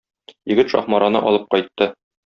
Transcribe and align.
Егет 0.53 0.73
Шаһмараны 0.73 1.25
алып 1.33 1.49
кайтты. 1.57 1.93